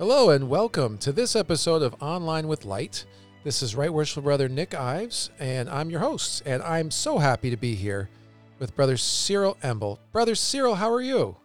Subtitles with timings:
[0.00, 3.04] Hello and welcome to this episode of Online with Light.
[3.44, 6.42] This is Right Worshipful Brother Nick Ives, and I'm your host.
[6.46, 8.08] And I'm so happy to be here
[8.58, 9.98] with Brother Cyril Emble.
[10.10, 11.36] Brother Cyril, how are you?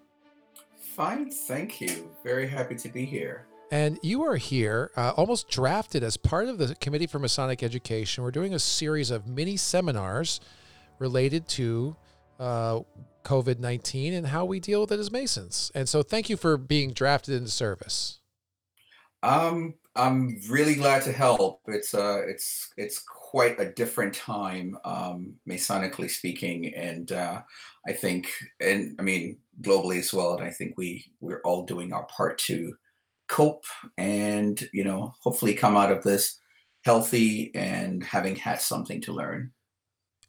[0.78, 2.10] Fine, thank you.
[2.23, 3.46] Very happy to be here.
[3.71, 8.24] And you are here, uh, almost drafted as part of the Committee for Masonic Education.
[8.24, 10.39] We're doing a series of mini seminars
[10.97, 11.97] related to
[12.39, 12.79] uh,
[13.25, 15.74] COVID 19 and how we deal with it as Masons.
[15.75, 18.21] And so, thank you for being drafted into service.
[19.25, 21.61] Um, I'm really glad to help.
[21.68, 27.42] It's uh, it's it's quite a different time, um, Masonically speaking, and uh,
[27.88, 30.38] I think, and I mean globally as well.
[30.38, 32.75] And I think we we're all doing our part to
[33.28, 33.66] cope,
[33.97, 36.39] and you know, hopefully come out of this
[36.83, 39.52] healthy and having had something to learn.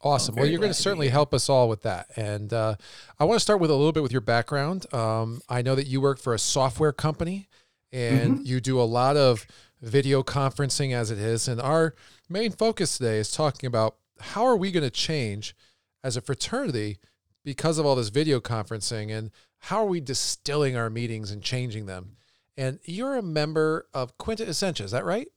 [0.00, 0.36] Awesome.
[0.36, 2.06] Well, you're going to certainly help us all with that.
[2.16, 2.76] And uh,
[3.18, 4.92] I want to start with a little bit with your background.
[4.94, 7.48] Um, I know that you work for a software company
[7.92, 8.46] and mm-hmm.
[8.46, 9.46] you do a lot of
[9.80, 11.48] video conferencing as it is.
[11.48, 11.94] And our
[12.28, 15.54] main focus today is talking about how are we going to change
[16.02, 16.98] as a fraternity
[17.44, 21.86] because of all this video conferencing and how are we distilling our meetings and changing
[21.86, 22.16] them?
[22.56, 25.28] And you're a member of Quinta Essentia, is that right?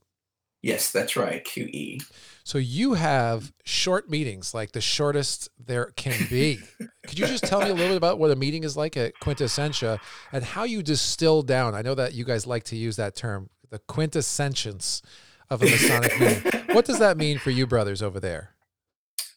[0.62, 2.04] Yes, that's right, QE.
[2.44, 6.60] So you have short meetings, like the shortest there can be.
[7.08, 9.18] Could you just tell me a little bit about what a meeting is like at
[9.20, 10.02] Quinta Essentia
[10.34, 11.76] and how you distill down?
[11.76, 15.02] I know that you guys like to use that term, the quintessence
[15.50, 16.52] of a Masonic meeting.
[16.70, 18.54] What does that mean for you brothers over there?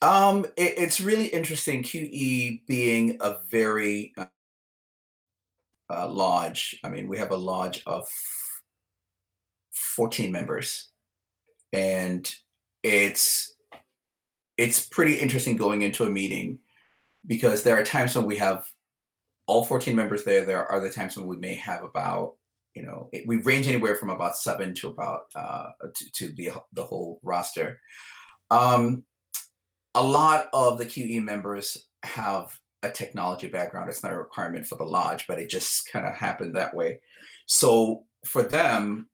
[0.02, 1.82] Um, it, it's really interesting.
[1.82, 4.26] QE being a very uh,
[5.88, 6.78] uh, lodge.
[6.84, 8.06] I mean, we have a lodge of
[9.72, 10.91] 14 members
[11.72, 12.34] and
[12.82, 13.54] it's
[14.58, 16.58] it's pretty interesting going into a meeting
[17.26, 18.64] because there are times when we have
[19.46, 22.34] all 14 members there there are the times when we may have about
[22.74, 26.50] you know it, we range anywhere from about seven to about uh to, to the
[26.72, 27.80] the whole roster.
[28.50, 29.04] Um
[29.94, 33.88] a lot of the qe members have a technology background.
[33.88, 37.00] It's not a requirement for the lodge but it just kind of happened that way.
[37.46, 39.08] So for them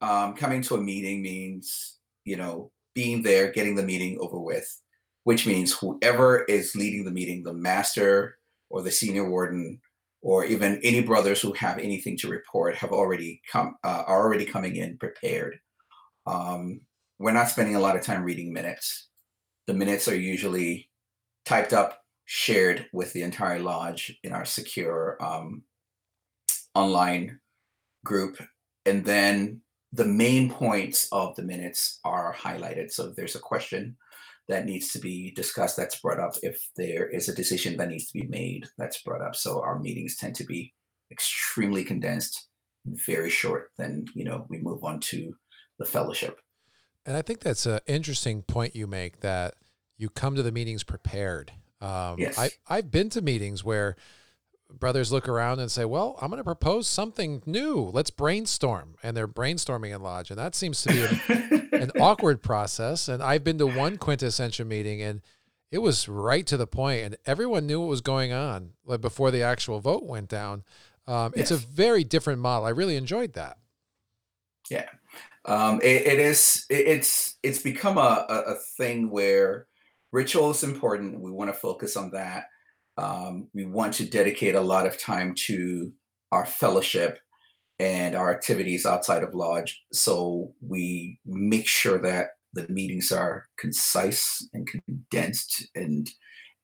[0.00, 4.80] um, coming to a meeting means you know, being there, getting the meeting over with,
[5.24, 8.38] which means whoever is leading the meeting, the master
[8.70, 9.80] or the senior warden,
[10.22, 14.44] or even any brothers who have anything to report, have already come uh, are already
[14.44, 15.58] coming in prepared.
[16.26, 16.80] Um,
[17.18, 19.08] we're not spending a lot of time reading minutes.
[19.66, 20.88] The minutes are usually
[21.44, 25.62] typed up, shared with the entire lodge in our secure um,
[26.74, 27.40] online
[28.04, 28.40] group,
[28.86, 29.60] and then
[29.92, 32.90] the main points of the minutes are highlighted.
[32.90, 33.96] So if there's a question
[34.48, 36.34] that needs to be discussed, that's brought up.
[36.42, 39.36] If there is a decision that needs to be made, that's brought up.
[39.36, 40.72] So our meetings tend to be
[41.10, 42.48] extremely condensed,
[42.86, 43.70] very short.
[43.76, 45.34] Then you know we move on to
[45.78, 46.40] the fellowship.
[47.04, 49.54] And I think that's an interesting point you make that
[49.98, 51.52] you come to the meetings prepared.
[51.80, 52.38] Um, yes.
[52.38, 53.96] I, I've been to meetings where
[54.78, 57.90] brothers look around and say, "Well, I'm going to propose something new.
[57.92, 62.42] Let's brainstorm." And they're brainstorming in lodge, and that seems to be an, an awkward
[62.42, 63.08] process.
[63.08, 65.22] And I've been to one quintessential meeting, and
[65.70, 69.30] it was right to the point, and everyone knew what was going on like before
[69.30, 70.64] the actual vote went down.
[71.06, 71.50] Um, yes.
[71.50, 72.66] It's a very different model.
[72.66, 73.58] I really enjoyed that.
[74.70, 74.88] Yeah,
[75.44, 76.66] um, it, it is.
[76.70, 79.66] It, it's it's become a, a, a thing where
[80.12, 81.20] ritual is important.
[81.20, 82.44] We want to focus on that
[82.98, 85.92] um, we want to dedicate a lot of time to
[86.30, 87.18] our fellowship
[87.78, 89.82] and our activities outside of lodge.
[89.92, 96.08] So we make sure that the meetings are concise and condensed and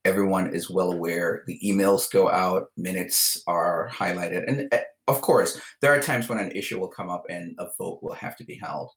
[0.05, 1.43] everyone is well aware.
[1.47, 4.49] The emails go out, minutes are highlighted.
[4.49, 7.67] And eh, of course, there are times when an issue will come up and a
[7.78, 8.91] vote will have to be held.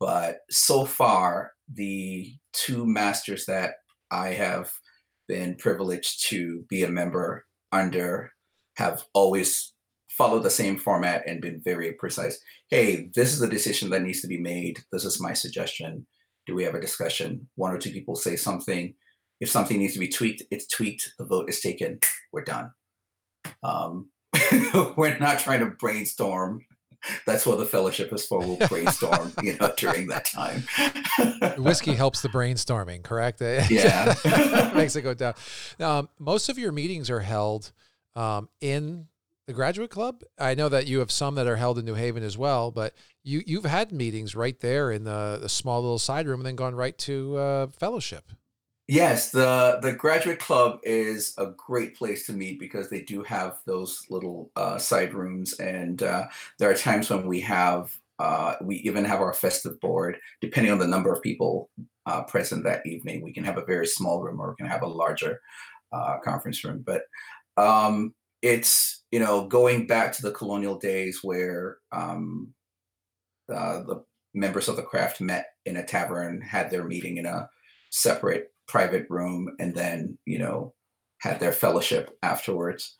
[0.00, 3.74] But so far, the two masters that
[4.10, 4.72] I have
[5.28, 8.32] been privileged to be a member under
[8.76, 9.72] have always
[10.10, 12.40] followed the same format and been very precise.
[12.70, 14.80] Hey, this is the decision that needs to be made.
[14.90, 16.06] This is my suggestion.
[16.46, 17.48] Do we have a discussion?
[17.56, 18.94] One or two people say something.
[19.40, 21.12] If something needs to be tweaked, it's tweaked.
[21.18, 22.00] The vote is taken.
[22.32, 22.72] We're done.
[23.62, 24.10] Um,
[24.96, 26.64] we're not trying to brainstorm
[27.26, 28.40] that's what the fellowship is for.
[28.40, 30.64] We'll brainstorm, you know, during that time.
[31.62, 33.40] Whiskey helps the brainstorming, correct?
[33.70, 34.14] Yeah,
[34.74, 35.34] makes it go down.
[35.78, 37.72] Um, most of your meetings are held
[38.16, 39.06] um, in
[39.46, 40.22] the graduate club.
[40.38, 42.94] I know that you have some that are held in New Haven as well, but
[43.22, 46.56] you you've had meetings right there in the, the small little side room, and then
[46.56, 48.32] gone right to uh, fellowship.
[48.90, 53.58] Yes, the the graduate club is a great place to meet because they do have
[53.66, 56.26] those little uh, side rooms, and uh,
[56.58, 60.18] there are times when we have uh, we even have our festive board.
[60.40, 61.68] Depending on the number of people
[62.06, 64.82] uh, present that evening, we can have a very small room or we can have
[64.82, 65.40] a larger
[65.92, 66.82] uh, conference room.
[66.84, 67.02] But
[67.58, 72.54] um, it's you know going back to the colonial days where um,
[73.48, 74.04] the
[74.34, 77.48] members of the craft met in a tavern, had their meeting in a
[77.90, 80.74] separate private room and then you know
[81.18, 82.96] had their fellowship afterwards.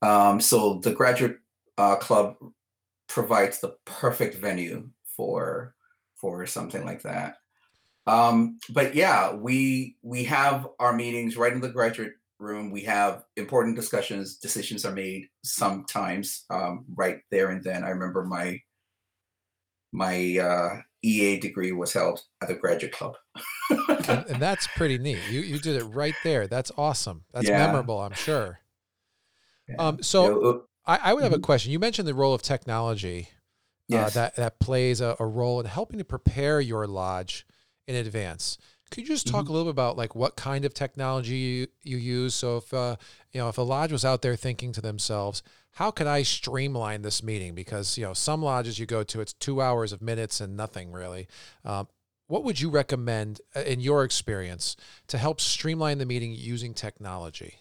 [0.00, 1.38] Um, so the graduate
[1.76, 2.36] uh, club
[3.08, 5.74] provides the perfect venue for
[6.16, 7.36] for something like that.
[8.06, 12.70] Um, but yeah we we have our meetings right in the graduate room.
[12.70, 17.84] We have important discussions decisions are made sometimes um, right there and then.
[17.84, 18.60] I remember my
[19.92, 23.14] my uh, ea degree was held at the graduate club
[23.70, 25.18] and, and, that's pretty neat.
[25.30, 26.46] You you did it right there.
[26.46, 27.24] That's awesome.
[27.32, 27.66] That's yeah.
[27.66, 28.00] memorable.
[28.00, 28.60] I'm sure.
[29.68, 29.76] Yeah.
[29.78, 31.40] Um, so I, I, would have mm-hmm.
[31.40, 31.72] a question.
[31.72, 33.28] You mentioned the role of technology.
[33.90, 34.16] Uh, yes.
[34.16, 37.46] Uh, that that plays a, a, role in helping to prepare your lodge
[37.86, 38.58] in advance.
[38.90, 39.50] Could you just talk mm-hmm.
[39.50, 42.34] a little bit about like what kind of technology you, you use?
[42.34, 42.96] So if uh,
[43.32, 45.42] you know if a lodge was out there thinking to themselves,
[45.78, 47.54] how can I streamline this meeting?
[47.54, 50.90] Because you know some lodges you go to, it's two hours of minutes and nothing
[50.90, 51.28] really.
[51.64, 51.86] Um,
[52.26, 54.74] what would you recommend uh, in your experience
[55.06, 57.60] to help streamline the meeting using technology?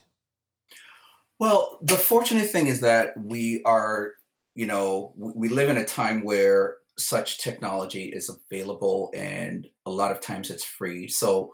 [1.38, 4.14] Well, the fortunate thing is that we are,
[4.56, 10.12] you know, we live in a time where such technology is available and a lot
[10.12, 11.08] of times it's free.
[11.08, 11.52] So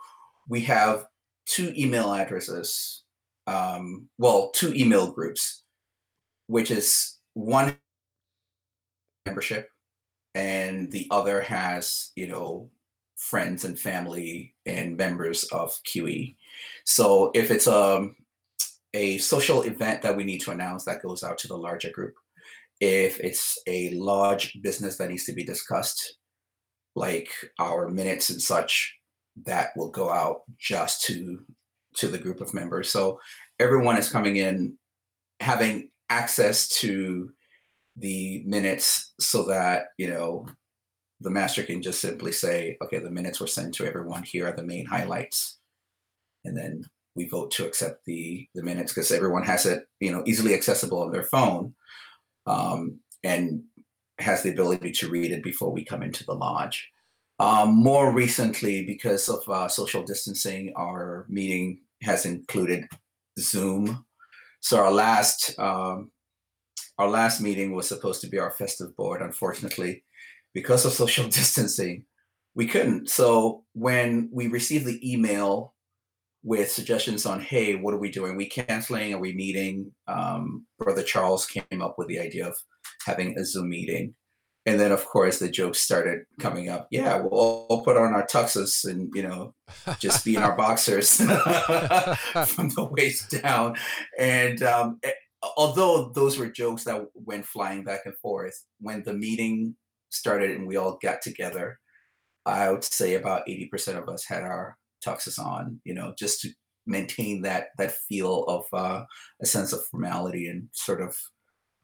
[0.48, 1.08] we have
[1.46, 3.04] two email addresses,
[3.48, 5.63] um, well, two email groups,
[6.48, 7.78] which is one
[9.26, 9.70] membership
[10.36, 12.70] and the other has, you know,
[13.16, 16.36] friends and family and members of QE.
[16.86, 18.16] So if it's a, um,
[18.96, 22.14] a social event that we need to announce, that goes out to the larger group.
[22.80, 26.18] If it's a large business that needs to be discussed,
[26.96, 27.30] like
[27.60, 28.96] our minutes and such,
[29.46, 31.40] that will go out just to
[31.96, 32.90] to the group of members.
[32.90, 33.20] So
[33.60, 34.78] everyone is coming in
[35.40, 37.32] having access to
[37.98, 40.48] the minutes so that you know
[41.24, 44.24] the master can just simply say, okay, the minutes were sent to everyone.
[44.24, 45.58] Here are the main highlights.
[46.44, 46.86] And then
[47.16, 51.02] we vote to accept the, the minutes because everyone has it, you know, easily accessible
[51.02, 51.74] on their phone
[52.46, 53.64] um, and
[54.20, 56.90] has the ability to read it before we come into the lodge.
[57.40, 62.88] Um, more recently, because of uh, social distancing, our meeting has included
[63.40, 64.06] Zoom.
[64.64, 66.10] So our last um,
[66.98, 69.22] our last meeting was supposed to be our festive board.
[69.22, 70.04] Unfortunately,
[70.54, 72.06] because of social distancing,
[72.56, 73.10] we couldn't.
[73.10, 75.74] So when we received the email
[76.44, 78.34] with suggestions on, hey, what are we doing?
[78.34, 79.14] Are we canceling?
[79.14, 79.92] Are we meeting?
[80.08, 82.56] Um, Brother Charles came up with the idea of
[83.06, 84.16] having a Zoom meeting.
[84.66, 86.88] And then, of course, the jokes started coming up.
[86.90, 89.54] Yeah, we'll all put on our tuxes and, you know,
[90.00, 93.76] just be in our boxers from the waist down.
[94.18, 95.02] And um,
[95.58, 99.76] although those were jokes that went flying back and forth, when the meeting
[100.12, 101.80] started and we all got together,
[102.46, 106.50] I would say about 80% of us had our tuxes on, you know, just to
[106.86, 109.04] maintain that that feel of uh,
[109.42, 111.18] a sense of formality and sort of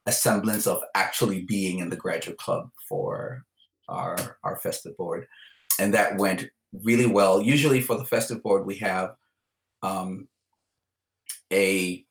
[0.09, 3.45] a semblance of actually being in the graduate club for
[3.87, 5.27] our our festive board.
[5.79, 7.41] And that went really well.
[7.41, 9.15] Usually for the festive board, we have
[9.83, 10.27] um,
[11.53, 12.03] a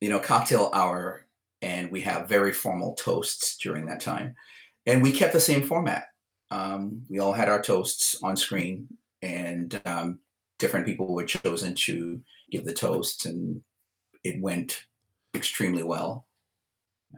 [0.00, 1.26] you know cocktail hour
[1.62, 4.34] and we have very formal toasts during that time
[4.86, 6.08] and we kept the same format.
[6.50, 8.86] Um, we all had our toasts on screen,
[9.22, 10.18] and um,
[10.58, 12.20] different people were chosen to
[12.50, 13.62] give the toast, and
[14.24, 14.84] it went
[15.34, 16.26] extremely well.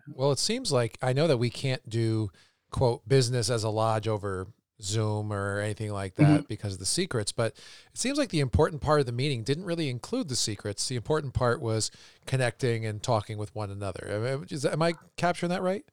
[0.08, 2.30] Well, it seems like I know that we can't do
[2.70, 4.48] quote business as a lodge over
[4.82, 6.46] Zoom or anything like that mm-hmm.
[6.48, 9.64] because of the secrets, but it seems like the important part of the meeting didn't
[9.64, 10.86] really include the secrets.
[10.86, 11.90] The important part was
[12.26, 14.44] connecting and talking with one another.
[14.50, 15.84] Is, am I capturing that right?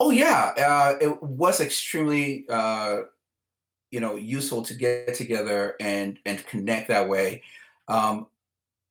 [0.00, 3.02] Oh yeah, uh, it was extremely uh,
[3.90, 7.42] you know useful to get together and and connect that way.
[7.88, 8.26] Um,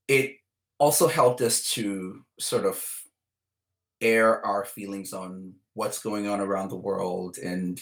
[0.08, 0.38] it
[0.80, 3.03] also helped us to sort of
[4.04, 7.82] air our feelings on what's going on around the world and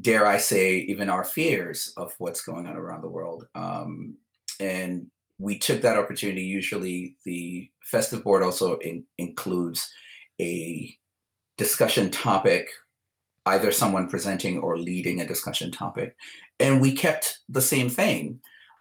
[0.00, 3.46] dare I say even our fears of what's going on around the world.
[3.54, 4.16] Um,
[4.58, 5.06] and
[5.38, 6.42] we took that opportunity.
[6.42, 9.88] Usually, the festive board also in, includes
[10.40, 10.96] a
[11.56, 12.70] discussion topic,
[13.46, 16.16] either someone presenting or leading a discussion topic.
[16.60, 18.40] And we kept the same thing.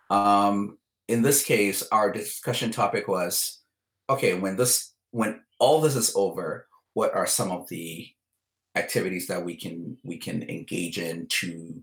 [0.10, 0.78] Um,
[1.08, 3.60] in this case, our discussion topic was
[4.10, 8.10] okay, when this when all this is over, what are some of the
[8.76, 11.82] activities that we can we can engage in to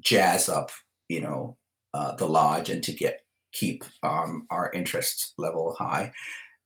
[0.00, 0.70] jazz up,
[1.08, 1.56] you know,
[1.92, 3.20] uh, the lodge and to get
[3.52, 6.12] keep um, our interest level high.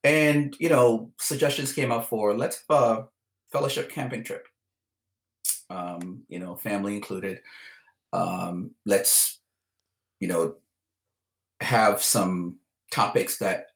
[0.05, 3.09] And you know, suggestions came up for let's have a
[3.51, 4.47] fellowship camping trip.
[5.71, 7.41] Um, you know, family included.
[8.13, 9.41] Um, let's,
[10.21, 10.55] you know,
[11.61, 12.59] have some
[12.93, 13.70] topics that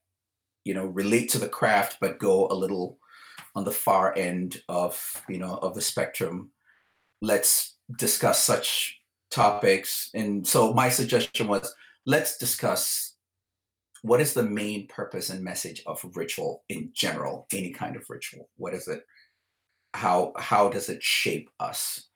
[0.64, 2.98] you know relate to the craft but go a little
[3.54, 6.50] on the far end of you know of the spectrum
[7.22, 11.74] let's discuss such topics and so my suggestion was
[12.06, 13.16] let's discuss
[14.02, 18.48] what is the main purpose and message of ritual in general any kind of ritual
[18.56, 19.02] what is it
[19.94, 22.08] how how does it shape us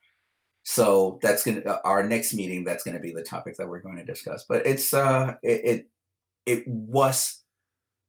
[0.71, 2.62] so that's gonna uh, our next meeting.
[2.62, 4.45] That's gonna be the topic that we're going to discuss.
[4.47, 5.87] But it's uh, it, it
[6.45, 7.43] it was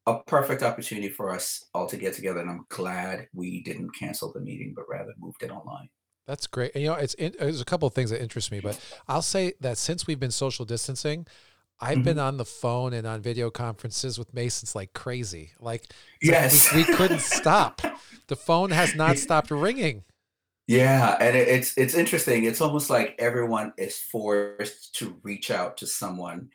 [0.09, 4.31] a perfect opportunity for us all to get together, and I'm glad we didn't cancel
[4.31, 5.89] the meeting, but rather moved it online.
[6.27, 6.71] That's great.
[6.75, 9.53] And, you know, it's there's a couple of things that interest me, but I'll say
[9.61, 11.25] that since we've been social distancing,
[11.79, 12.03] I've mm-hmm.
[12.03, 15.51] been on the phone and on video conferences with Masons like crazy.
[15.59, 15.85] Like,
[16.21, 17.81] yes, we, we couldn't stop.
[18.27, 20.03] The phone has not stopped ringing.
[20.67, 22.43] Yeah, and it, it's it's interesting.
[22.43, 26.49] It's almost like everyone is forced to reach out to someone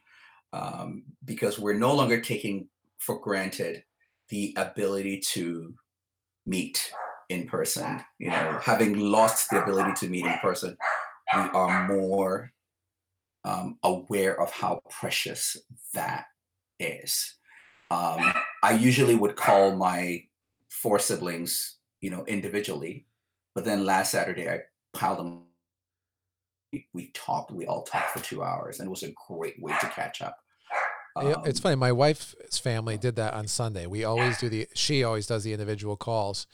[0.52, 2.68] um, because we're no longer taking
[3.04, 3.84] for granted
[4.30, 5.75] the ability to
[6.46, 6.90] meet
[7.28, 8.02] in person.
[8.18, 10.76] You know, having lost the ability to meet in person,
[11.34, 12.52] we are more
[13.44, 15.56] um, aware of how precious
[15.92, 16.26] that
[16.78, 17.34] is.
[17.90, 18.32] Um,
[18.62, 20.25] I usually would call my
[20.70, 23.06] four siblings, you know, individually
[23.54, 24.61] but then last Saturday, I
[24.92, 25.42] piled them.
[26.92, 27.52] We talked.
[27.52, 30.37] We all talked for two hours, and it was a great way to catch up.
[31.16, 31.76] Um, it's funny.
[31.76, 33.87] My wife's family did that on Sunday.
[33.87, 34.66] We always do the.
[34.75, 36.47] She always does the individual calls,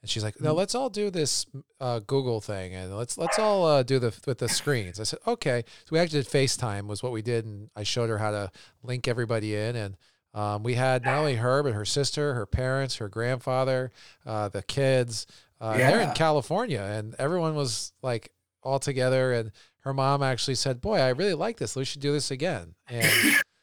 [0.00, 0.58] and she's like, "No, mm-hmm.
[0.58, 1.46] let's all do this
[1.80, 5.18] uh, Google thing, and let's let's all uh, do the with the screens." I said,
[5.26, 8.30] "Okay." So we actually did FaceTime was what we did, and I showed her how
[8.30, 8.50] to
[8.82, 9.96] link everybody in, and
[10.32, 13.92] um, we had not only her but her sister, her parents, her grandfather,
[14.24, 15.26] uh, the kids.
[15.60, 15.90] Uh, yeah.
[15.90, 18.32] They're in California, and everyone was like
[18.62, 19.32] all together.
[19.32, 21.76] And her mom actually said, "Boy, I really like this.
[21.76, 23.36] We should do this again." And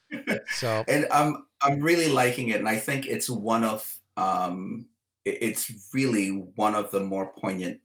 [0.55, 4.87] so, and I'm I'm really liking it, and I think it's one of um,
[5.25, 7.79] it's really one of the more poignant,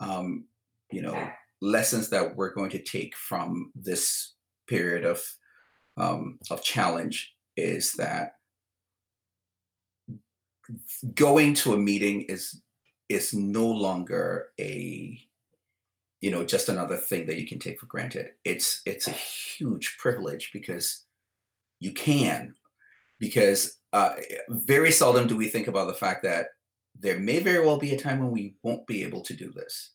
[0.00, 0.44] um,
[0.90, 4.34] you know, lessons that we're going to take from this
[4.66, 5.22] period of
[5.96, 8.34] um, of challenge is that
[11.14, 12.60] going to a meeting is
[13.08, 15.20] is no longer a
[16.20, 18.30] you know just another thing that you can take for granted.
[18.44, 21.04] It's it's a huge privilege because
[21.80, 22.54] you can
[23.18, 24.14] because uh,
[24.48, 26.46] very seldom do we think about the fact that
[26.98, 29.92] there may very well be a time when we won't be able to do this.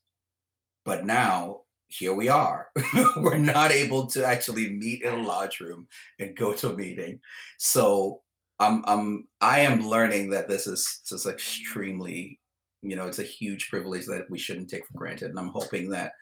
[0.84, 2.70] But now here we are.
[3.18, 5.88] We're not able to actually meet in a lodge room
[6.20, 7.20] and go to a meeting.
[7.58, 8.22] So
[8.58, 12.40] i'm i'm i am learning that this is just extremely
[12.82, 15.30] you know it's a huge privilege that we shouldn't take for granted.
[15.30, 16.14] And i'm hoping that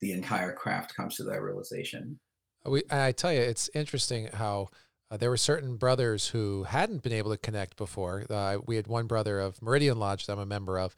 [0.00, 2.18] the entire craft comes to that realization.
[2.64, 4.68] We i tell you it's interesting how
[5.10, 8.86] uh, there were certain brothers who hadn't been able to connect before uh, we had
[8.86, 10.94] one brother of meridian lodge that i'm a member of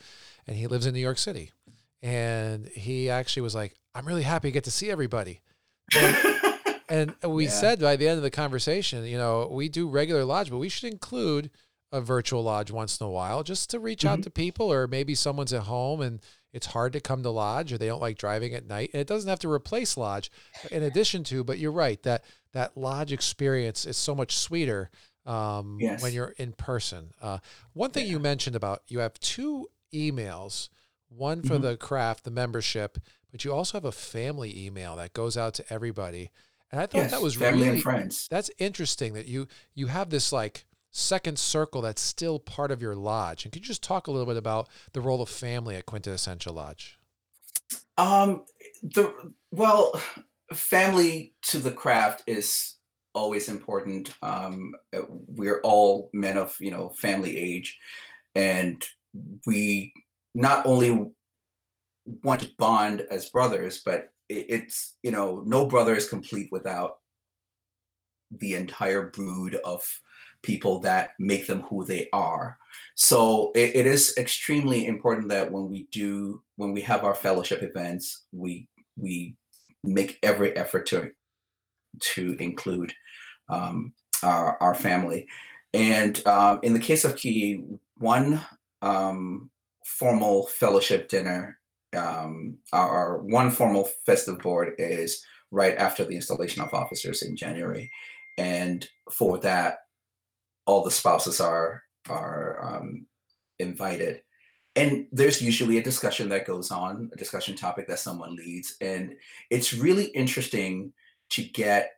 [0.47, 1.51] and he lives in new york city
[2.03, 5.41] and he actually was like i'm really happy to get to see everybody
[5.97, 6.35] and,
[6.89, 7.51] and we yeah.
[7.51, 10.69] said by the end of the conversation you know we do regular lodge but we
[10.69, 11.51] should include
[11.91, 14.09] a virtual lodge once in a while just to reach mm-hmm.
[14.09, 16.21] out to people or maybe someone's at home and
[16.53, 19.07] it's hard to come to lodge or they don't like driving at night and it
[19.07, 20.31] doesn't have to replace lodge
[20.71, 22.25] in addition to but you're right that
[22.59, 24.91] that lodge experience is so much sweeter
[25.27, 26.03] um, yes.
[26.03, 27.39] when you're in person uh,
[27.73, 28.13] one thing yeah.
[28.13, 30.69] you mentioned about you have two emails
[31.09, 31.63] one for mm-hmm.
[31.63, 32.99] the craft the membership
[33.31, 36.33] but you also have a family email that goes out to everybody
[36.73, 39.87] and i thought yes, that was family really and friends that's interesting that you you
[39.87, 43.45] have this like second circle that's still part of your lodge.
[43.45, 46.13] And could you just talk a little bit about the role of family at Quinta
[46.13, 46.99] Essentia Lodge?
[47.99, 48.45] Um,
[48.83, 49.13] the
[49.51, 50.01] well,
[50.53, 52.75] family to the craft is
[53.15, 54.15] always important.
[54.23, 57.79] Um, uh, we're all men of you know family age,
[58.35, 58.85] and
[59.47, 59.93] we
[60.35, 61.11] not only
[62.23, 66.99] want to bond as brothers, but it's you know no brother is complete without
[68.31, 69.83] the entire brood of
[70.43, 72.57] people that make them who they are.
[72.95, 77.63] So it, it is extremely important that when we do, when we have our fellowship
[77.63, 79.37] events, we we
[79.85, 81.11] make every effort to
[82.01, 82.93] to include
[83.49, 83.93] um,
[84.23, 85.27] our, our family.
[85.75, 87.63] And um, in the case of Key,
[87.97, 88.41] one
[88.83, 89.51] um,
[89.85, 91.59] formal fellowship dinner,
[91.97, 97.37] um, our, our, one formal festive board is right after the installation of officers in
[97.37, 97.91] January.
[98.37, 99.79] And for that,
[100.67, 103.07] all the spouses are are um,
[103.59, 104.23] invited.
[104.79, 108.77] And there's usually a discussion that goes on, a discussion topic that someone leads.
[108.81, 109.17] And
[109.51, 110.93] it's really interesting
[111.31, 111.95] to get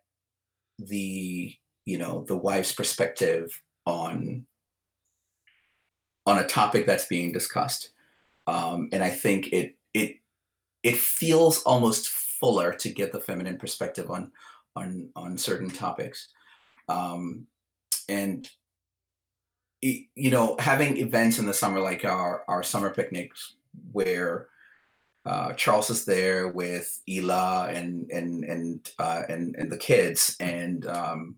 [0.79, 4.47] the you know the wife's perspective on
[6.27, 7.91] on a topic that's being discussed
[8.47, 10.17] um, and i think it it
[10.83, 14.31] it feels almost fuller to get the feminine perspective on
[14.77, 16.29] on on certain topics
[16.89, 17.47] um,
[18.09, 18.49] and
[19.83, 23.55] you know having events in the summer like our our summer picnics
[23.93, 24.49] where
[25.27, 30.87] uh, Charles is there with Ela and and and uh, and and the kids, and
[30.87, 31.37] um,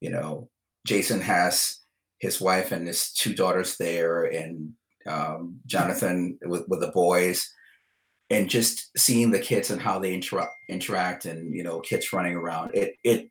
[0.00, 0.48] you know
[0.86, 1.80] Jason has
[2.18, 4.72] his wife and his two daughters there, and
[5.06, 7.46] um, Jonathan with with the boys,
[8.30, 12.34] and just seeing the kids and how they interact interact, and you know kids running
[12.34, 12.74] around.
[12.74, 13.30] It it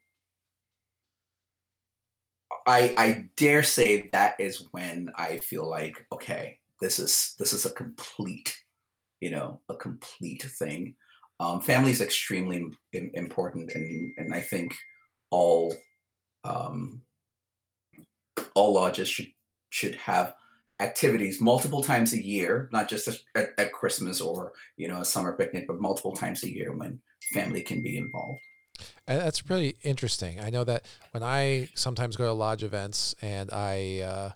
[2.67, 7.65] I I dare say that is when I feel like okay, this is this is
[7.65, 8.55] a complete
[9.19, 10.95] you know a complete thing.
[11.39, 14.75] Um, family is extremely important and and i think
[15.31, 15.73] all
[16.43, 17.01] um,
[18.53, 19.31] all lodges should
[19.71, 20.35] should have
[20.79, 25.33] activities multiple times a year not just at, at christmas or you know a summer
[25.33, 26.99] picnic but multiple times a year when
[27.33, 28.39] family can be involved
[29.05, 33.99] that's really interesting i know that when i sometimes go to lodge events and i
[33.99, 34.29] uh,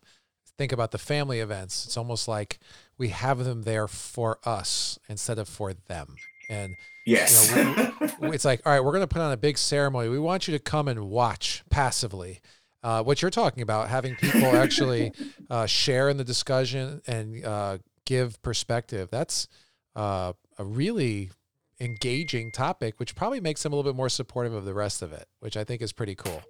[0.57, 2.59] think about the family events it's almost like
[2.97, 6.15] we have them there for us instead of for them.
[6.49, 6.75] And
[7.05, 9.57] yes, you know, we, it's like, all right, we're going to put on a big
[9.57, 10.09] ceremony.
[10.09, 12.41] We want you to come and watch passively.
[12.83, 15.11] Uh, what you're talking about, having people actually
[15.49, 19.09] uh, share in the discussion and uh, give perspective.
[19.09, 19.47] That's
[19.95, 21.31] uh, a really
[21.79, 25.11] engaging topic, which probably makes them a little bit more supportive of the rest of
[25.13, 26.41] it, which I think is pretty cool.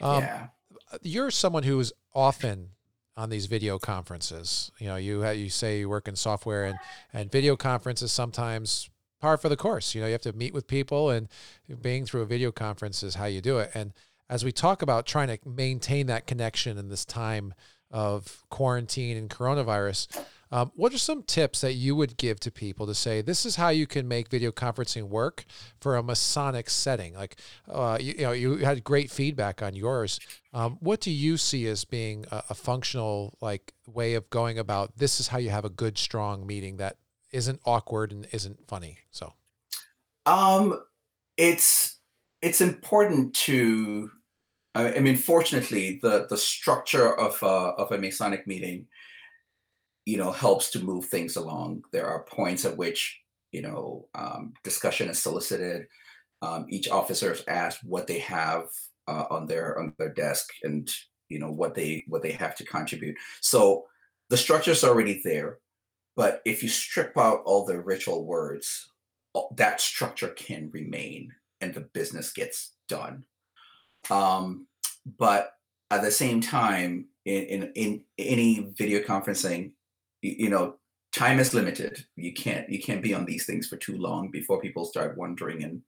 [0.00, 0.46] Um, yeah.
[1.02, 2.70] You're someone who is often
[3.16, 4.70] on these video conferences.
[4.78, 6.78] You know, you you say you work in software and
[7.12, 9.94] and video conferences sometimes par for the course.
[9.94, 11.28] You know, you have to meet with people and
[11.80, 13.70] being through a video conference is how you do it.
[13.74, 13.92] And
[14.28, 17.54] as we talk about trying to maintain that connection in this time
[17.90, 20.24] of quarantine and coronavirus,
[20.54, 23.56] um, what are some tips that you would give to people to say this is
[23.56, 25.44] how you can make video conferencing work
[25.80, 27.14] for a Masonic setting?
[27.14, 27.34] Like,
[27.68, 30.20] uh, you, you, know, you had great feedback on yours.
[30.52, 34.96] Um, what do you see as being a, a functional like way of going about
[34.96, 35.18] this?
[35.18, 36.98] Is how you have a good, strong meeting that
[37.32, 38.98] isn't awkward and isn't funny.
[39.10, 39.32] So,
[40.24, 40.80] um,
[41.36, 41.98] it's
[42.42, 44.08] it's important to
[44.76, 48.86] I mean, fortunately, the the structure of a, of a Masonic meeting
[50.06, 51.82] you know, helps to move things along.
[51.92, 53.20] There are points at which,
[53.52, 55.86] you know, um, discussion is solicited.
[56.42, 58.68] Um, each officer is asked what they have
[59.08, 60.90] uh, on their on their desk and
[61.28, 63.16] you know what they what they have to contribute.
[63.40, 63.84] So
[64.28, 65.58] the structure is already there,
[66.16, 68.90] but if you strip out all the ritual words,
[69.56, 73.24] that structure can remain and the business gets done.
[74.10, 74.66] Um,
[75.18, 75.52] but
[75.90, 79.72] at the same time, in, in in any video conferencing,
[80.24, 80.76] you know
[81.12, 82.04] time is limited.
[82.16, 85.62] You can't you can't be on these things for too long before people start wondering
[85.62, 85.82] and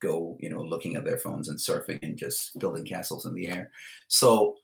[0.00, 3.48] go you know looking at their phones and surfing and just building castles in the
[3.48, 3.70] air.
[4.08, 4.56] So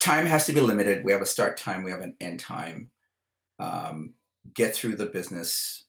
[0.00, 1.04] time has to be limited.
[1.04, 1.82] We have a start time.
[1.82, 2.90] We have an end time.
[3.58, 4.14] Um,
[4.54, 5.84] get through the business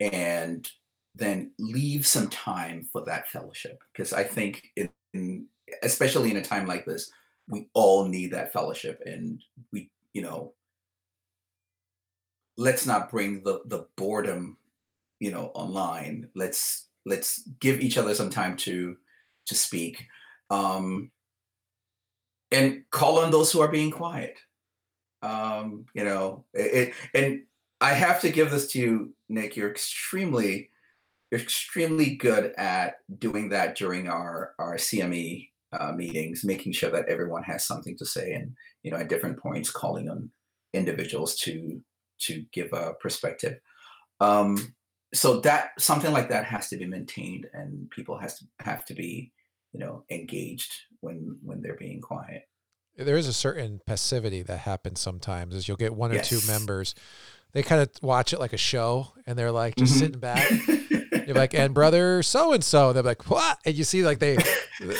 [0.00, 0.68] and
[1.14, 3.78] then leave some time for that fellowship.
[3.92, 5.46] Because i think in,
[5.82, 7.10] especially in a time like this
[7.48, 10.54] we all need that fellowship and we you know,
[12.56, 14.56] let's not bring the the boredom,
[15.20, 16.28] you know, online.
[16.34, 18.96] Let's let's give each other some time to
[19.46, 20.06] to speak.
[20.50, 21.10] Um,
[22.50, 24.38] and call on those who are being quiet.
[25.22, 27.42] Um, you know, it, and
[27.80, 29.56] I have to give this to you, Nick.
[29.56, 30.70] You're extremely,
[31.30, 37.08] you're extremely good at doing that during our our CME uh, meetings, making sure that
[37.08, 40.30] everyone has something to say, and you know, at different points, calling on
[40.72, 41.80] individuals to
[42.20, 43.58] to give a perspective.
[44.20, 44.74] Um,
[45.14, 48.94] so that something like that has to be maintained, and people has to have to
[48.94, 49.32] be,
[49.72, 52.42] you know, engaged when when they're being quiet.
[52.96, 56.28] There is a certain passivity that happens sometimes, as you'll get one or yes.
[56.28, 56.94] two members
[57.52, 59.98] they kind of watch it like a show, and they're like just Mhm.
[59.98, 60.50] sitting back.
[61.12, 62.92] You're like, and brother so and so.
[62.92, 63.58] They're like, what?
[63.64, 64.36] And you see, like they,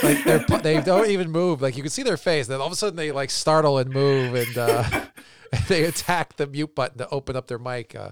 [0.03, 1.63] like they're they don't even move.
[1.63, 2.47] Like you can see their face.
[2.47, 4.85] Then all of a sudden they like startle and move, and uh,
[5.69, 7.95] they attack the mute button to open up their mic.
[7.95, 8.11] Uh,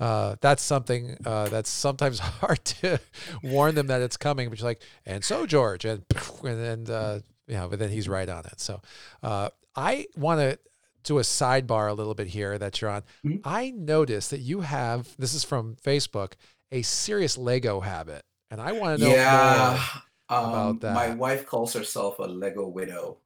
[0.00, 3.00] uh, that's something uh, that's sometimes hard to
[3.42, 4.48] warn them that it's coming.
[4.48, 6.04] But you're like, and so George, and
[6.44, 8.60] and then uh, you know, but then he's right on it.
[8.60, 8.80] So
[9.22, 10.58] uh, I want to
[11.04, 13.02] do a sidebar a little bit here that you're on.
[13.24, 13.40] Mhm.
[13.44, 16.32] I noticed that you have this is from Facebook
[16.72, 19.80] a serious Lego habit, and I want to know yeah.
[19.80, 20.02] more.
[20.28, 23.18] Um, about My wife calls herself a Lego widow.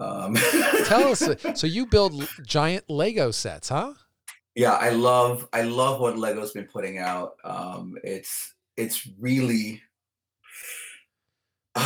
[0.00, 0.36] Um,
[0.86, 1.28] Tell us.
[1.54, 3.92] So you build giant Lego sets, huh?
[4.54, 7.34] yeah, I love I love what Lego's been putting out.
[7.44, 9.82] Um, it's it's really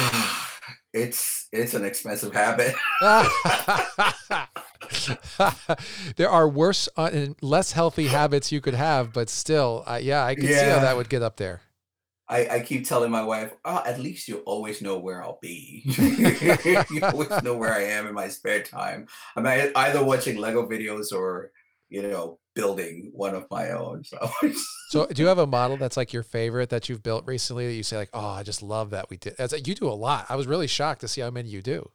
[0.93, 2.75] it's it's an expensive habit.
[6.16, 10.24] there are worse uh, and less healthy habits you could have, but still, uh, yeah,
[10.24, 11.61] I can see how that would get up there.
[12.31, 15.83] I, I keep telling my wife, oh, at least you always know where I'll be.
[15.87, 19.07] you always know where I am in my spare time.
[19.35, 21.53] I'm either watching Lego videos or,
[21.88, 24.05] you know, building one of my own.
[24.05, 24.31] So,
[24.90, 27.74] So, do you have a model that's like your favorite that you've built recently that
[27.74, 29.37] you say like, "Oh, I just love that we did"?
[29.38, 30.27] That's, you do a lot.
[30.29, 31.90] I was really shocked to see how many you do.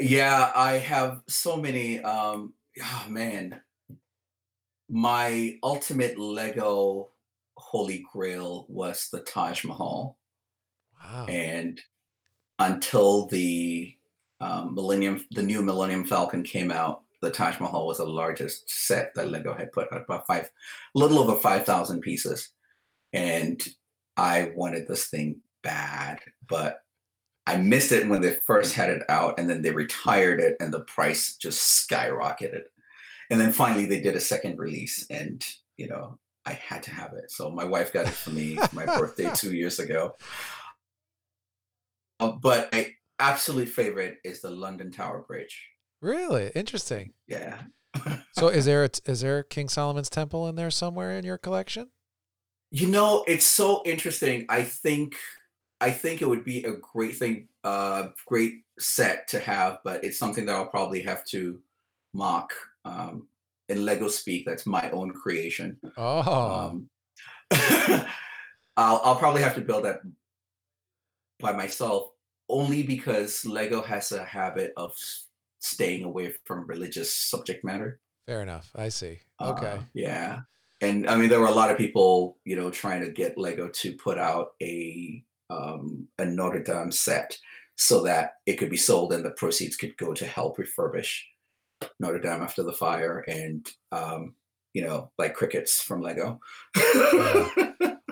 [0.00, 2.00] Yeah, I have so many.
[2.00, 3.60] Um, oh, man.
[4.88, 7.10] My ultimate Lego
[7.56, 10.16] holy grail was the Taj Mahal.
[11.02, 11.26] Wow.
[11.28, 11.80] and
[12.58, 13.94] until the
[14.40, 19.14] um, Millennium, the new Millennium Falcon came out, the Taj Mahal was the largest set
[19.14, 20.44] that Lego had put out, about five,
[20.94, 22.50] a little over five thousand pieces,
[23.12, 23.62] and
[24.16, 26.82] I wanted this thing bad, but
[27.50, 30.72] I missed it when they first had it out, and then they retired it, and
[30.72, 32.62] the price just skyrocketed,
[33.30, 35.44] and then finally they did a second release, and
[35.76, 36.18] you know.
[36.46, 37.30] I had to have it.
[37.30, 40.16] So my wife got it for me for my birthday two years ago.
[42.18, 45.62] Uh, but my absolute favorite is the London Tower Bridge.
[46.00, 47.12] Really interesting.
[47.26, 47.58] Yeah.
[48.32, 51.88] So, is there a is there King Solomon's Temple in there somewhere in your collection?
[52.70, 54.46] You know, it's so interesting.
[54.48, 55.16] I think
[55.80, 60.18] I think it would be a great thing, uh great set to have, but it's
[60.18, 61.60] something that I'll probably have to
[62.12, 62.52] mock
[62.84, 63.28] um
[63.68, 64.44] in Lego speak.
[64.46, 65.78] That's my own creation.
[65.96, 66.90] Oh, Um
[68.76, 70.00] I'll I'll probably have to build that
[71.40, 72.10] by myself
[72.48, 74.92] only because Lego has a habit of
[75.60, 78.00] staying away from religious subject matter.
[78.26, 78.70] fair enough.
[78.74, 79.20] I see.
[79.40, 79.66] Okay.
[79.66, 80.40] Uh, yeah.
[80.80, 83.68] And I mean, there were a lot of people, you know, trying to get Lego
[83.68, 87.36] to put out a um, a Notre Dame set
[87.76, 91.20] so that it could be sold and the proceeds could go to help refurbish
[91.98, 94.34] Notre Dame after the fire and um,
[94.72, 96.40] you know, like crickets from Lego.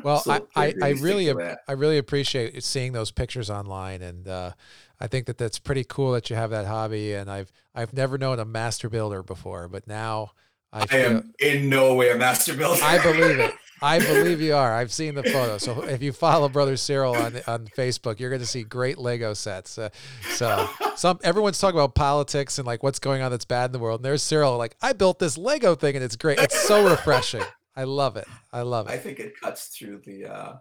[0.02, 1.58] Well, So I, I, I really, to ap- that.
[1.66, 4.52] I really appreciate seeing those pictures online, and uh,
[5.00, 7.14] I think that that's pretty cool that you have that hobby.
[7.14, 10.32] And I've, I've never known a master builder before, but now
[10.72, 12.80] I, I am in no way a master builder.
[12.82, 13.54] I believe it.
[13.82, 14.74] I believe you are.
[14.74, 15.58] I've seen the photo.
[15.58, 19.34] So if you follow Brother Cyril on on Facebook, you're going to see great Lego
[19.34, 19.78] sets.
[19.78, 19.90] Uh,
[20.30, 23.78] so some everyone's talking about politics and like what's going on that's bad in the
[23.78, 24.00] world.
[24.00, 26.38] And there's Cyril like I built this Lego thing and it's great.
[26.38, 27.44] It's so refreshing.
[27.76, 28.26] I love it.
[28.52, 28.92] I love it.
[28.92, 30.52] I think it cuts through the uh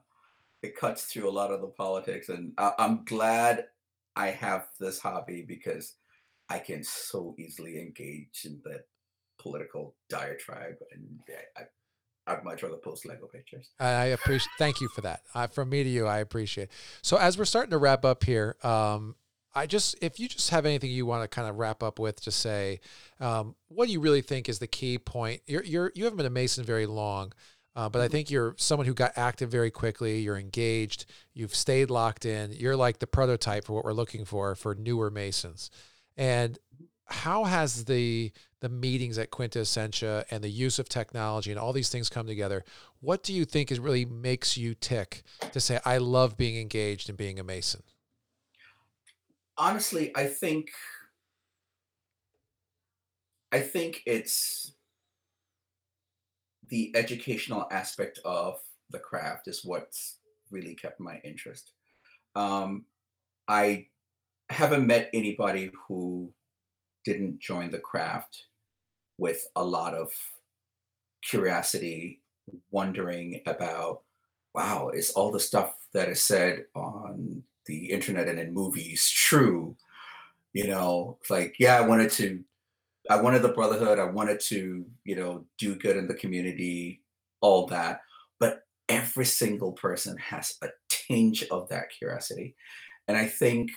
[0.61, 3.65] it cuts through a lot of the politics and I, I'm glad
[4.15, 5.93] I have this hobby because
[6.49, 8.85] I can so easily engage in that
[9.39, 11.61] political diatribe and yeah, I,
[12.27, 13.69] I'd much rather post Lego pictures.
[13.79, 14.49] I appreciate.
[14.57, 15.21] Thank you for that.
[15.33, 16.69] Uh, from me to you, I appreciate.
[17.01, 19.15] So as we're starting to wrap up here, um,
[19.55, 22.21] I just if you just have anything you want to kind of wrap up with,
[22.21, 22.79] just say,
[23.19, 25.41] um, what do you really think is the key point?
[25.47, 27.33] You're you're you haven't been a Mason very long.
[27.75, 30.19] Uh, but I think you're someone who got active very quickly.
[30.19, 31.05] You're engaged.
[31.35, 32.51] You've stayed locked in.
[32.51, 35.69] You're like the prototype for what we're looking for for newer Masons.
[36.17, 36.57] And
[37.07, 41.73] how has the the meetings at Quinta Essentia and the use of technology and all
[41.73, 42.63] these things come together?
[43.01, 47.07] What do you think is really makes you tick to say I love being engaged
[47.07, 47.83] and being a Mason?
[49.57, 50.69] Honestly, I think
[53.51, 54.73] I think it's
[56.69, 60.17] the educational aspect of the craft is what's
[60.51, 61.71] really kept my interest.
[62.35, 62.85] Um,
[63.47, 63.87] I
[64.49, 66.33] haven't met anybody who
[67.07, 68.47] didn't join the craft
[69.17, 70.11] with a lot of
[71.23, 72.19] curiosity,
[72.69, 74.01] wondering about,
[74.53, 79.77] wow, is all the stuff that is said on the internet and in movies true?
[80.51, 82.43] You know, like, yeah, I wanted to
[83.09, 83.99] I wanted the brotherhood.
[83.99, 87.01] I wanted to, you know, do good in the community,
[87.39, 88.01] all that.
[88.37, 92.57] But every single person has a tinge of that curiosity.
[93.07, 93.71] And I think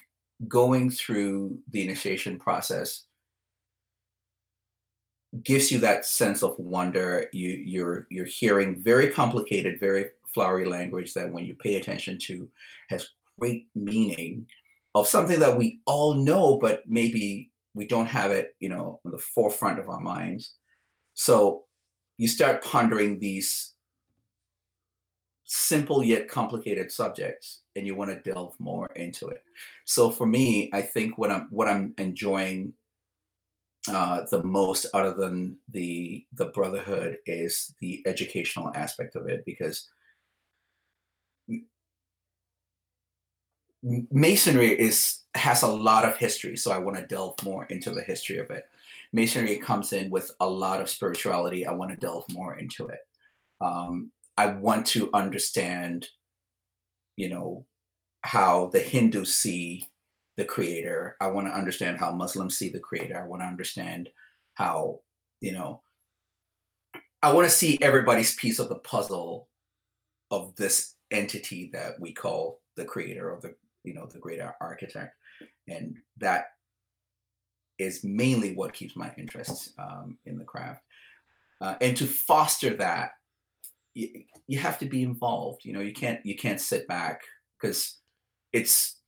[0.48, 3.04] going through the initiation process
[5.42, 7.26] gives you that sense of wonder.
[7.32, 12.48] You you're you're hearing very complicated, very flowery language that when you pay attention to
[12.88, 14.46] has great meaning
[14.94, 19.10] of something that we all know, but maybe we don't have it, you know, in
[19.12, 20.54] the forefront of our minds.
[21.14, 21.64] So
[22.18, 23.72] you start pondering these
[25.44, 29.42] simple yet complicated subjects and you want to delve more into it.
[29.84, 32.72] So for me, I think what I'm what I'm enjoying
[33.88, 39.88] uh, the most other than the the brotherhood is the educational aspect of it because
[44.10, 48.02] masonry is has a lot of history so i want to delve more into the
[48.02, 48.64] history of it.
[49.12, 53.00] Masonry comes in with a lot of spirituality i want to delve more into it.
[53.60, 56.06] Um, i want to understand
[57.16, 57.64] you know
[58.22, 59.88] how the hindus see
[60.36, 61.16] the creator.
[61.20, 63.20] I want to understand how muslims see the creator.
[63.20, 64.08] I want to understand
[64.54, 65.00] how
[65.40, 65.80] you know
[67.22, 69.48] i want to see everybody's piece of the puzzle
[70.30, 75.14] of this entity that we call the creator of the you know the great architect.
[75.68, 76.46] And that
[77.78, 80.82] is mainly what keeps my interest um, in the craft.
[81.60, 83.12] Uh, and to foster that
[83.94, 85.64] you, you have to be involved.
[85.64, 87.22] You know you can't you can't sit back
[87.60, 87.98] because
[88.52, 88.99] it's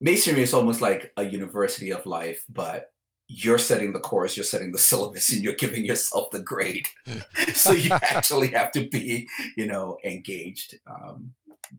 [0.00, 2.90] masonry is almost like a university of life but
[3.26, 6.88] you're setting the course you're setting the syllabus and you're giving yourself the grade
[7.54, 11.32] so you actually have to be you know engaged um,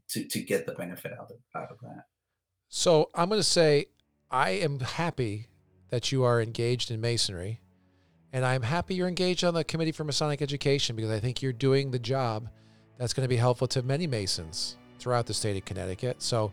[0.09, 2.05] to to get the benefit out of out of that.
[2.69, 3.87] So I'm going to say
[4.31, 5.47] I am happy
[5.89, 7.61] that you are engaged in masonry,
[8.33, 11.53] and I'm happy you're engaged on the Committee for Masonic Education because I think you're
[11.53, 12.49] doing the job
[12.97, 16.21] that's going to be helpful to many Masons throughout the state of Connecticut.
[16.21, 16.51] So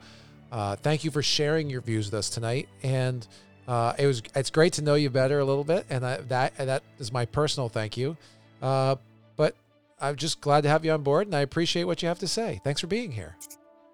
[0.53, 3.27] uh, thank you for sharing your views with us tonight, and
[3.67, 6.55] uh, it was it's great to know you better a little bit, and I, that
[6.59, 8.19] that is my personal thank you.
[8.61, 8.97] Uh,
[9.37, 9.57] but
[9.99, 12.29] I'm just glad to have you on board, and I appreciate what you have to
[12.29, 12.61] say.
[12.65, 13.35] Thanks for being here.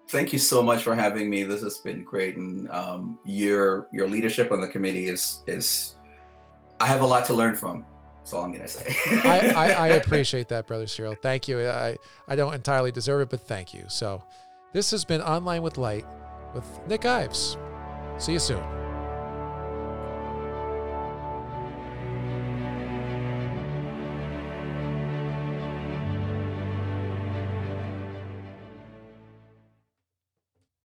[0.09, 1.43] Thank you so much for having me.
[1.43, 5.95] This has been great, and um, your your leadership on the committee is is
[6.81, 7.85] I have a lot to learn from.
[8.17, 8.93] That's all I'm gonna say.
[9.23, 11.15] I, I, I, appreciate that, brother Cyril.
[11.15, 11.65] Thank you.
[11.69, 11.95] I
[12.27, 13.85] I don't entirely deserve it, but thank you.
[13.87, 14.21] So,
[14.73, 16.05] this has been online with light
[16.53, 17.57] with Nick Ives.
[18.17, 18.78] See you soon.